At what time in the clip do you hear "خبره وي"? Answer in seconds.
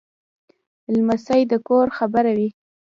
1.97-2.49